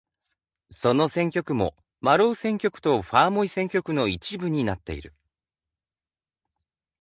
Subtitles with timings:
[0.71, 5.13] その選挙区もマロ―選挙区とファーモイ選挙区の一部になっている。